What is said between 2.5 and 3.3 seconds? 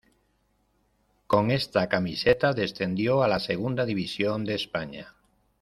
descendió a